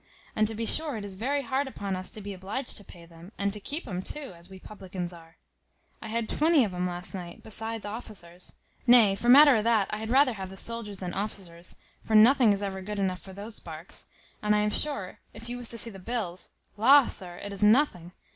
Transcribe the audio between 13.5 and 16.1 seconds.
sparks; and I am sure, if you was to see the